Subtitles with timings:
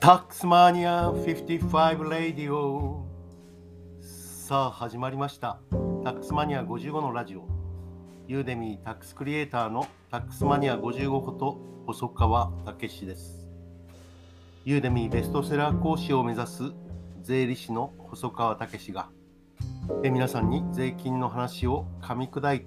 [0.00, 3.04] タックスマニア55レディオ
[4.00, 5.60] さあ始まりました。
[6.04, 7.46] タックスマニア55のラジオ。
[8.26, 13.50] ユーデミータックスクリエイターのタックスマニア55こと細川武史です。
[14.64, 16.62] ユーデミーベストセラー講師を目指す
[17.20, 19.10] 税理士の細川武史が
[20.02, 22.66] え皆さんに税金の話を噛み砕いて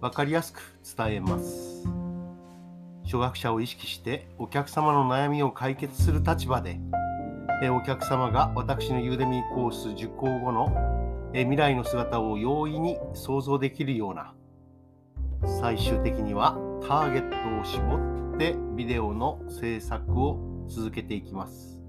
[0.00, 0.60] 分かりやすく
[0.96, 1.73] 伝えます。
[3.14, 6.80] 初学者を意識してお客様の悩みを解決する立場で
[7.70, 14.34] お客様が私のユーデミーコース受講後の未来の姿を容易に想像できるような
[15.60, 21.80] 最終的にはターゲットを絞ってビデオの制作を続けていきます。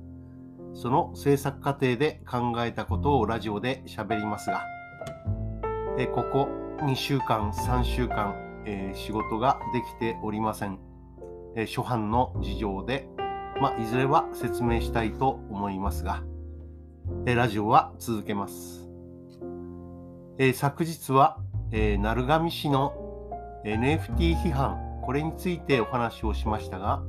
[0.76, 4.64] その制作過程で考えたことをラジオで喋りますが
[6.14, 6.50] ここ
[6.82, 8.36] 2週間3週間
[8.94, 10.85] 仕事ができておりません。
[11.56, 13.08] え初版の事情で、
[13.62, 16.24] まあ、いずれは説明したいと思いますが、
[17.26, 18.90] えラジオは続けます。
[20.38, 21.38] え昨日は、
[21.72, 22.94] え鳴上市の
[23.64, 27.04] NFT 批判、これについてお話をしましたが、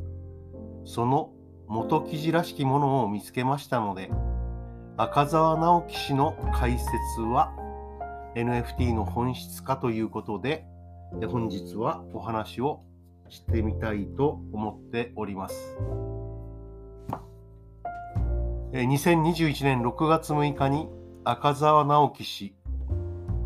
[0.85, 1.33] その
[1.67, 4.13] 元記事らしきものを見つけましたので、
[4.97, 7.53] 赤澤直樹氏の解説は
[8.37, 10.67] NFT の本質かということで、
[11.29, 12.85] 本日はお話を
[13.29, 15.77] してみたいと思っております。
[18.73, 20.89] 2021年6月6日に
[21.25, 22.55] 赤澤直樹氏、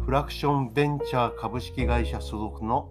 [0.05, 2.91] フラクションベンチャー株式会社所属の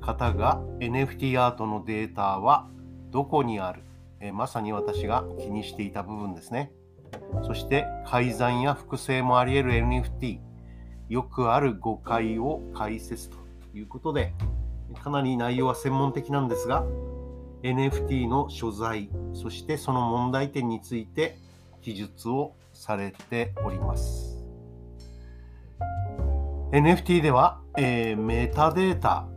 [0.00, 2.68] 方が NFT アートのデータは
[3.10, 3.82] どこにある？
[4.20, 6.72] えまさに私が気にしていた部分ですね。
[7.42, 10.38] そして改ざんや複製もあり得る NFT、
[11.08, 13.36] よくある誤解を解説と
[13.74, 14.32] いうことで、
[14.94, 16.84] かなり内容は専門的なんですが
[17.62, 21.38] NFT の所在そしてその問題点について
[21.82, 24.38] 記述をされております
[26.72, 29.28] NFT では、えー、メタデータ、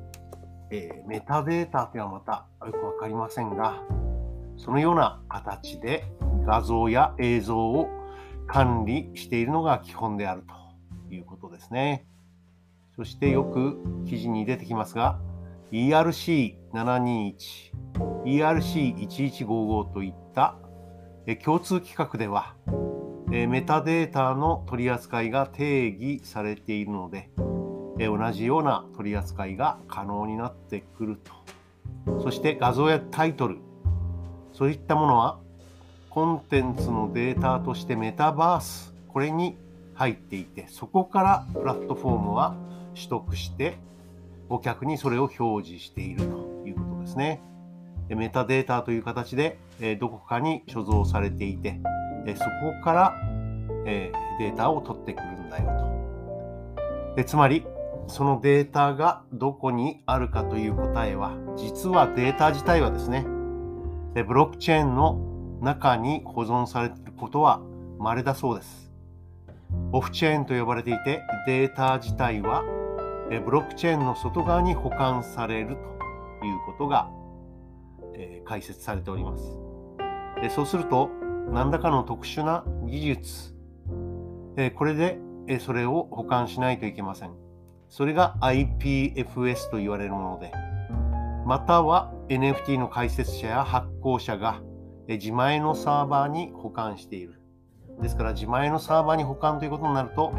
[0.71, 3.83] えー、メタデータというのはまたよくわかりませんが
[4.57, 6.05] そのような形で
[6.45, 7.89] 画像や映像を
[8.47, 12.05] 管理しているのが基本であるということですね。
[12.95, 15.19] そしてよく記事に出てきますが、
[15.71, 17.35] ERC721、
[18.25, 20.55] ERC1155 といった
[21.43, 22.55] 共通規格では
[23.27, 27.29] メタデータの取り扱いが定義されているので
[27.99, 31.31] 同じような取り扱いが可能になってくると。
[32.21, 33.57] そして画像やタイトル
[34.53, 35.39] そういったものは
[36.09, 39.57] コンテンツのデータとしてメタバースこれに
[39.93, 42.55] 入っていてそこからプラットフォームは
[42.95, 43.77] 取得して
[44.49, 47.41] お客にそれを表示しているということですね。
[48.09, 49.59] メタデータという形で
[49.99, 51.81] どこかに所蔵されていて
[52.35, 52.49] そこ
[52.83, 53.15] から
[53.83, 55.69] データを取ってくるんだよ
[57.15, 57.23] と。
[57.23, 57.65] つまり
[58.07, 63.25] そのデータがどこにあるかという答えは実はデータ自体はですね
[64.23, 65.19] ブロックチェーンの
[65.61, 67.59] 中に保存されていることは
[67.99, 68.91] 稀だそうです。
[69.91, 72.63] オフチェーンと呼ばれていてデータ自体は
[73.29, 75.75] ブロックチェーンの外側に保管される
[76.39, 77.09] ということが、
[78.15, 79.43] え解説されております。
[80.41, 81.09] でそうすると、
[81.51, 83.55] 何らかの特殊な技術、
[84.55, 87.31] えこれで、えそれを保管しないといけません。
[87.89, 90.51] それが IPFS と言われるもので、
[91.45, 94.61] または NFT の解説者や発行者が
[95.07, 97.41] 自前のサーバーに保管している。
[98.01, 100.33] ですから自前のサーバーに保管ということになると、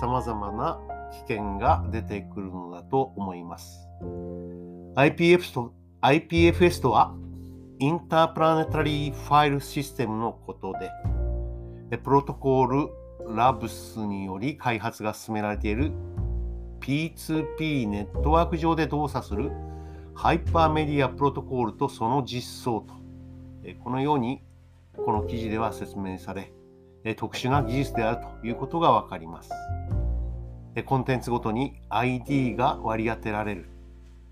[0.00, 0.78] 様々な
[1.16, 3.88] 危険が出てくるのだと思います。
[4.96, 5.72] IPF と
[6.02, 7.14] IPFS とは
[7.78, 10.72] インタープラネタリーファイルシステムのこと
[11.90, 12.88] で、プロトコール
[13.34, 15.92] ラブスにより開発が進められている
[16.80, 19.50] P2P ネットワーク上で動作する
[20.14, 22.94] ハイパーメディアプロトコールとその実装と、
[23.82, 24.42] このように
[25.04, 26.52] この記事では説明され、
[27.16, 29.50] 特殊な技術であるということがわかります。
[30.82, 33.68] コンテンツごとに ID が割り当てられる。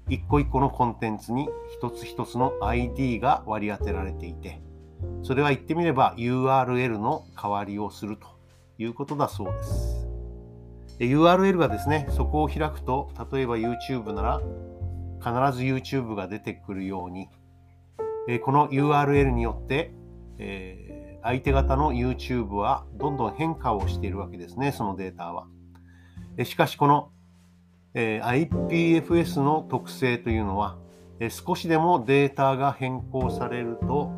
[0.09, 1.49] 一個一個のコンテンツに
[1.79, 4.61] 一つ一つの ID が割り当てられていて、
[5.23, 8.27] それは言ってみれば URL の代わりをすると
[8.79, 10.09] いうことだそうです。
[10.99, 14.41] URL がですね、そこを開くと、例えば YouTube なら
[15.19, 17.29] 必ず YouTube が出てくるように、
[18.43, 19.95] この URL によって、
[20.39, 25.47] えー、相手方の YouTube はどんどん変化をしているわけですね、そのデータは。
[26.43, 27.11] しかしこの、
[27.95, 30.77] え IPFS の特性というのは、
[31.21, 34.11] え少しでもデータが変更されると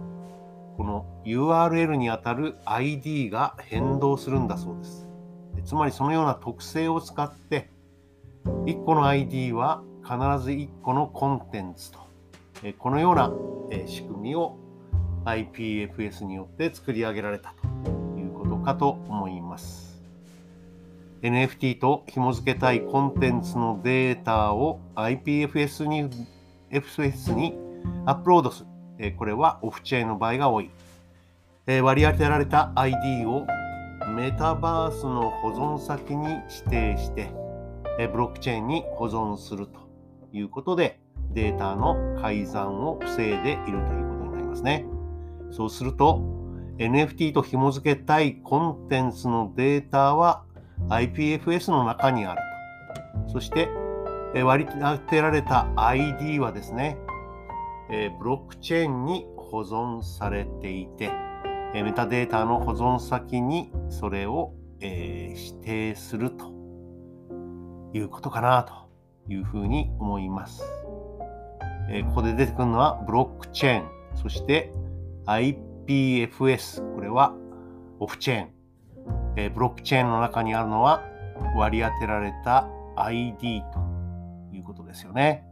[0.77, 5.09] この URL にあたる ID が変動するんだそうです。
[5.65, 7.71] つまりそのような特性を使って
[8.45, 11.99] 1個の ID は必ず1個のコンテンツと
[12.79, 13.33] このような
[13.87, 14.57] 仕組みを
[15.25, 17.55] IPFS によって作り上げられた
[17.85, 19.96] ということかと思います。
[21.23, 26.11] NFT と紐付けたいコンテンツのデータを IPFS に
[26.71, 27.55] FS に
[28.05, 28.65] アップロードす
[28.99, 29.15] る。
[29.17, 30.71] これはオフチェーンの場合が多い。
[31.83, 33.47] 割り当てられた ID を
[34.15, 37.31] メタバースの保存先に指定して
[38.13, 39.81] ブロックチェーンに保存すると
[40.33, 41.01] いうことで
[41.33, 44.87] データの改ざんを防いでいるということになりますね。
[45.51, 46.23] そうすると
[46.79, 50.45] NFT と紐付けたいコンテンツのデータは
[50.89, 52.41] IPFS の中にある
[53.27, 53.33] と。
[53.33, 53.69] そして
[54.35, 56.99] え割り当てられた ID はですね、
[57.91, 61.11] えブロックチェーンに保存されていて、
[61.75, 66.53] えメタデータの保存先にそれをえ指定すると
[67.95, 68.75] いうことかなと
[69.33, 70.63] いうふうに思います。
[71.89, 74.71] えここで出てくるのはブロックチェーン、そして
[75.25, 77.35] IPFS、これは
[78.01, 78.56] オフチェーン。
[79.37, 81.03] えブロックチェーンの中にあるのは
[81.57, 83.79] 割り当てられた ID と
[84.53, 85.47] いうことですよね。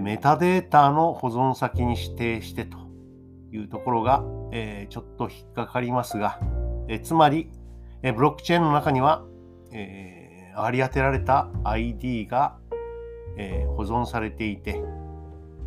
[0.00, 2.78] メタデータの保存先に指定してと
[3.52, 6.40] いうところが、えー、ちょっと引っかかりますが、
[6.88, 7.50] えー、つまり、
[8.02, 9.24] え、ブロックチェーンの中には、
[9.72, 12.56] え割り当てられた ID が、
[13.36, 14.82] え保存されていて、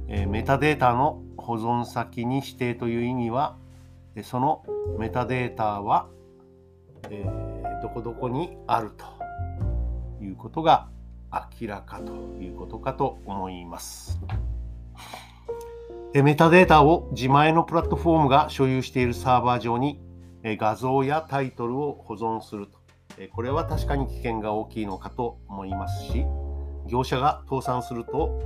[0.08, 3.58] えメタデータの保存先に指定という意味は、
[4.24, 4.64] その
[5.00, 6.08] メタデータは、
[7.10, 9.06] えー、どこどこにあると
[10.24, 10.90] いうことが
[11.60, 14.20] 明らかということかと思います。
[16.14, 20.02] メタデータを自前のプラットフォームが所有しているサーバー上に
[20.44, 22.78] 画像やタイトルを保存すると。
[23.34, 26.26] これは確かに危険が大きいのかと思いますし、
[26.88, 28.40] 業者が倒産すると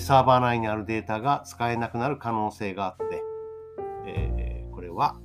[0.00, 3.22] サーバー内にあるデータが使えなくなる可能性があって、
[4.06, 5.16] え、これは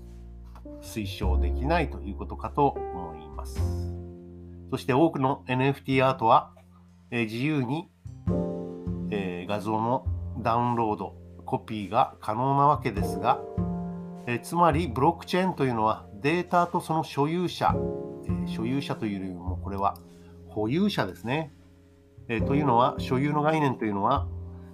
[0.81, 3.60] 推奨できないということかと思います。
[4.72, 6.54] そして多くの NFT アートは、
[7.12, 7.89] え、自由に、
[9.10, 10.06] え、画像の
[10.39, 13.42] ダウンロード、コピーが可能なわけですが、
[14.28, 17.75] えつまりブロックチェーンというのはデータとその所有者、
[18.45, 19.98] え所有者というよりもこれは
[20.48, 21.54] 保有者ですね。
[22.27, 24.27] えというのは所有の概念というのは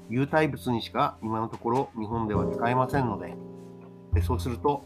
[0.09, 3.35] 有体物にしか今のところ日本では使えませんので、
[4.21, 4.83] そうすると、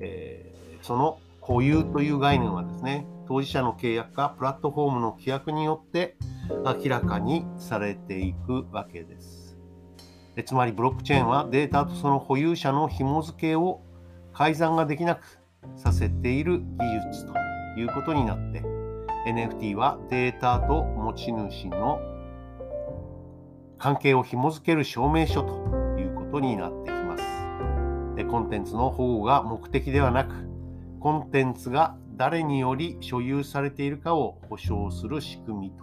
[0.00, 0.53] え、
[0.84, 6.18] その保有という概念はですね、当事者の契約かプラットフォームの規約によって
[6.50, 9.56] 明らかにされていくわけです。
[10.36, 13.80] でつまりブロックチェーンはデータとその保有者の紐付けを
[14.34, 15.40] 改ざんができなく
[15.74, 17.32] させている技術と
[17.80, 18.60] いうことになって
[19.26, 21.98] NFT はデータと持ち主の
[23.78, 27.24] 関係を紐付ける証明書ということになってきます。
[28.16, 30.53] でコンテンツの保護が目的ではなく、
[31.04, 35.76] コンテンツが誰により所有されているかを保証する仕組みと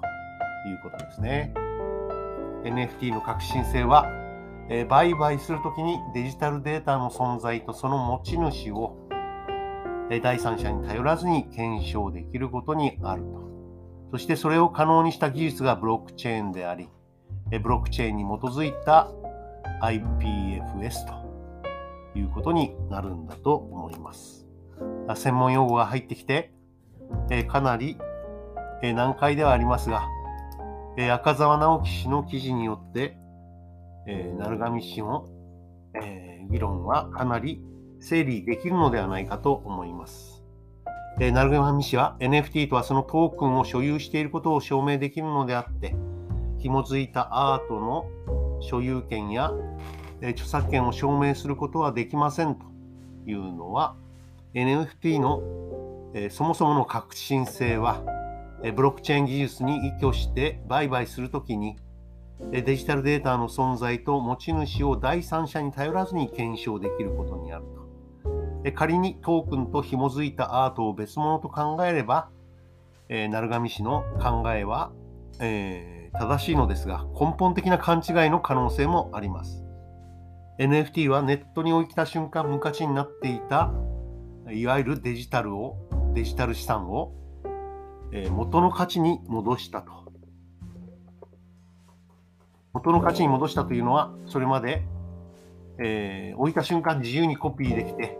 [0.68, 1.54] いうことですね。
[2.64, 4.08] NFT の革新性は、
[4.68, 8.98] え売買するときにデジタルデータの存在とその持ち主を
[10.10, 13.42] え第三者に頼らずに検証できることにあると。
[14.14, 16.90] そしてそれを可能にした技術がブロックチェーンであり、
[17.52, 19.12] えブロックチェーンに基づいた
[19.84, 24.51] IPFS ということになるんだと思います。
[25.16, 26.52] 専門用語が入ってきて、
[27.30, 27.98] えかなり
[28.82, 30.08] え難解ではありますが、
[30.98, 33.18] え赤澤直樹氏の記事によって、
[34.08, 35.28] え鳴上氏の
[36.50, 37.62] 議論はかなり
[38.00, 40.44] 整理できるのではないかと思います。
[41.20, 45.96] え鳴上氏は NFT とはそのトークンを所有していることを証明できるのであって、
[46.58, 48.06] 紐づいたアートの
[48.62, 49.52] 所有権や
[50.22, 52.66] え著作権を証明することはできませんと
[53.26, 53.96] いうのは
[54.54, 55.42] NFT の
[56.14, 58.04] えそもそもの革新性は
[58.64, 61.78] えブロックチェーン技術に依拠して売買するときに
[62.52, 67.82] えデジタルデータの存在と持ち主を第三者に頼らずに検証できることにあると。
[68.64, 72.30] え仮にトークンと紐づいたアートを別物と考えれば、
[73.10, 74.92] えー、鳴上氏の考えは、
[75.40, 79.64] えー正しいのですが、根本的な勘違いの可能性もあります。
[80.60, 83.72] NFT はネットに置いた瞬間、無価値になっていた、
[84.54, 85.78] いわゆるデジタルを、
[86.14, 87.14] デジタル資産を、
[88.12, 89.92] えー、元の価値に戻したと。
[92.74, 94.84] 元の価値に戻したというのは、それまで
[95.84, 98.18] えー、置いた瞬間自由にコピーできて、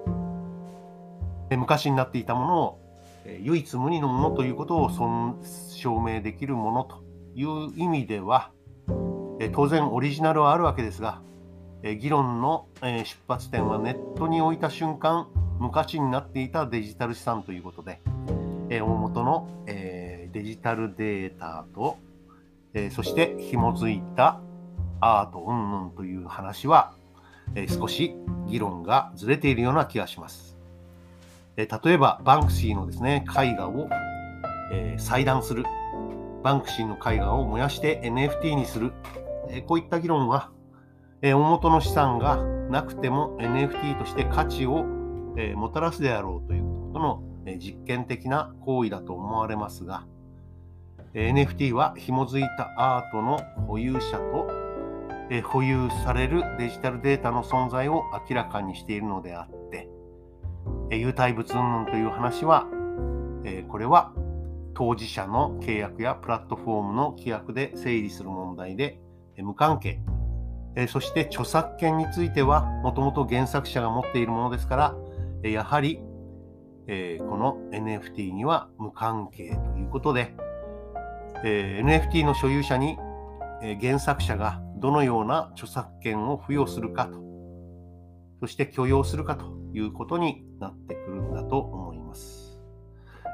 [1.52, 2.82] え昔になっていたものを、
[3.26, 7.04] え唯一無二のものということを証明できるものと
[7.36, 8.52] いう意味では、
[9.40, 11.22] え当然オリジナルはあるわけですが、
[11.84, 15.28] え議論の、え出発点はネットに置いた瞬間
[15.62, 18.02] 昔になっていたデジタル資産ということで、
[18.72, 22.00] え大元の、えデジタルデータと、
[22.74, 24.42] えそして紐づいた
[25.00, 26.94] アート云々という話は、
[27.54, 28.16] え少し
[28.48, 30.58] 議論がずれているような気がします。
[31.58, 33.88] え例えば、バンクシーのですね、絵画を、
[34.72, 35.64] え裁断する。
[36.42, 38.94] バンクシーの絵画を燃やして NFT にする。
[39.48, 40.50] えこういった議論は、
[41.22, 45.01] え大元の資産がなくても NFT として価値を、
[45.38, 50.06] えもたらすであろうということの、え実験的な行為だと思われますが、
[51.14, 54.50] NFT は紐づいたアートの保有者と、
[55.30, 59.90] え保有されるデジタルデータの存在を明らかにしているのであって、
[60.90, 62.68] え有体物云々という話は、
[63.44, 64.14] えこれは
[64.74, 69.00] 当事者の契約やプラットフォームの規約で整理する問題で、
[69.36, 70.02] え無関係。
[70.76, 74.96] えそして著作権については、もともと原作者が持っているものですから、
[75.50, 76.00] やはり、
[76.88, 80.36] えこの NFT には無関係ということで、
[81.44, 82.98] えー、NFT の所有者に、
[83.64, 87.20] えー、原作者がどのような著作権を付与するかと、
[88.42, 92.60] そして許容するかということになってくるんだと思います。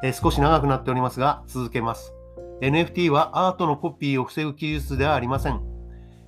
[0.03, 2.13] えー、少し長くなっておりますが、続けます。
[2.61, 5.61] NFT はアートのコピーを防ぐ技術ではありません。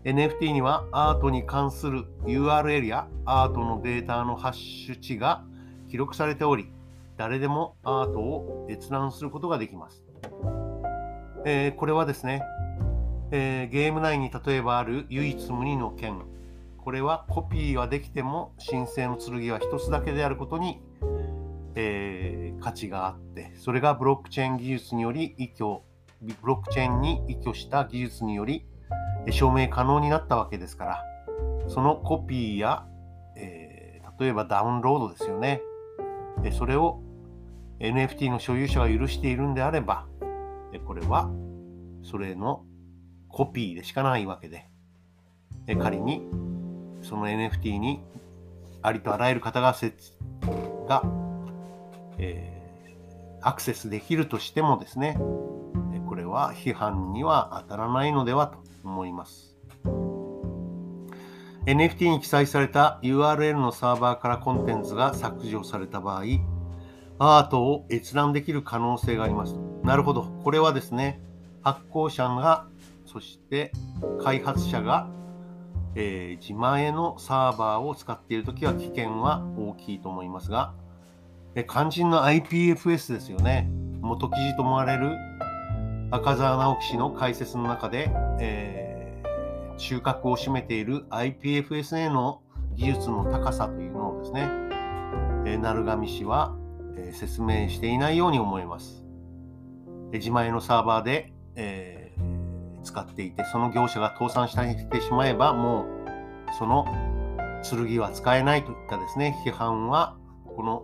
[0.03, 5.43] NFT にはアートに関する URL やアートのデータのハッシュ値が
[5.89, 6.71] 記録されており、
[7.17, 10.03] 誰でもアートを閲覧することができます。
[11.45, 12.43] えー、これはですね、
[13.31, 16.21] えー、ゲーム内に例えばある唯一無二の剣
[16.77, 20.81] これはコピーはできても神聖の剣は一つだけであることに、
[21.75, 25.83] えー、価値があってそれがブロックチェーン技術により依拠
[26.21, 28.65] ブロックチェーンに依拠した技術により
[29.29, 31.05] 証明可能になったわけですから
[31.67, 32.85] そのコピーや、
[33.35, 35.61] えー、例えばダウンロードですよね
[36.51, 37.01] それを
[37.79, 40.05] NFT の所有者が許しているんであれば
[40.71, 41.29] でこれは
[42.03, 42.65] それの
[43.27, 44.67] コピーでしかないわけで。
[45.65, 46.23] で仮に
[47.03, 48.01] その NFT に
[48.81, 49.75] ありとあらゆる方が
[50.87, 51.03] が、
[52.17, 55.19] えー、アクセスできるとしてもですね
[56.07, 59.58] これは批判には当たらないのではと思います。
[61.69, 66.23] NFT に記載された URL のサーバーからコンテンツが削除された場合
[67.19, 69.53] アートを閲覧できる可能性があります。
[69.83, 70.23] なるほど。
[70.43, 71.21] これはですね、
[71.61, 72.65] 発行者が、
[73.05, 73.71] そして
[74.23, 75.11] 開発者が、
[75.93, 80.73] えー、自前のサーバーを使っているときは危険は大きいと思いますが、
[81.53, 83.69] え肝心の IPFS ですよね。
[84.01, 85.15] 元記事と思われる
[86.09, 88.09] 赤澤直樹氏の解説の中で、
[88.39, 88.88] えー、
[89.79, 92.43] 中核を占めている IPFSA の
[92.75, 94.47] 技術の高さというのをですね、
[95.45, 96.55] え、鳴上氏は
[96.99, 99.03] え説明していないように思います。
[100.11, 106.85] 自前のサーバーで、えー、使っていて、その業者が倒産してしまえば、もうその
[107.63, 110.17] 剣は使えないといったですね、批判は、
[110.55, 110.83] この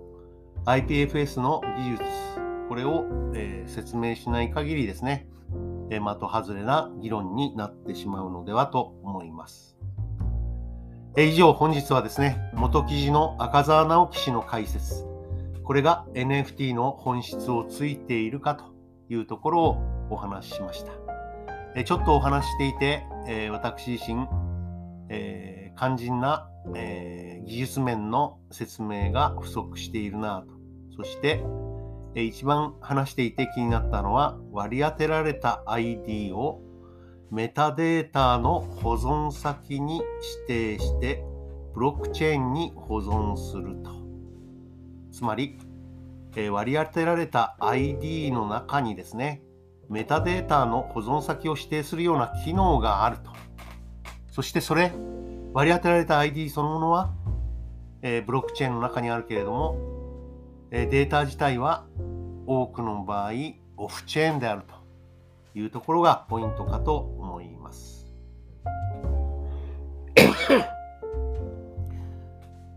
[0.66, 2.04] IPFS の技術、
[2.70, 5.28] これを、えー、説明しない限りですね、
[5.90, 9.78] 的外れな議論になってしまうのではと思います。
[11.18, 15.06] 以上、本日はですね、元記事の赤澤直樹氏の解説、
[15.64, 18.66] これが NFT の本質をついているかと
[19.10, 19.78] いうところを
[20.10, 20.92] お話ししました。
[21.76, 24.28] えちょっとお話していて、え私自身、
[25.10, 30.54] えー、肝心な、えー、技術面の説明が不足しているなと。
[30.96, 31.44] そして、
[32.24, 36.62] 一番話していて気になったのは割り当てられた ID を
[37.32, 40.02] メタデータの保存先に
[40.48, 41.24] 指定して
[41.74, 43.92] ブロックチェーンに保存すると。
[45.12, 45.58] つまり、
[46.38, 49.42] え割り当てられた ID の中にですね、
[49.90, 53.32] メタデータの保存先を指定するような機能があると。
[54.32, 54.94] そしてそれ、
[55.54, 57.14] 割り当てられた ID そのものは、
[58.02, 59.95] えブロックチェーンの中にあるけれども、
[60.76, 61.86] データ自体は
[62.46, 63.32] 多くの場合、
[63.78, 64.76] オフチェーンであると
[65.58, 68.06] いうところがポイントかと思います。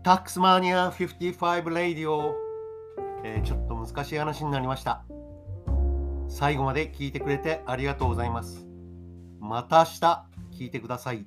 [0.01, 2.33] タックスマニア55レイディオ、
[3.25, 5.03] えー、ちょっと難しい話になりました。
[6.29, 8.65] 最後まで聞いてくれてありがとうございます。
[9.41, 10.25] また明日
[10.57, 11.25] 聞いてください。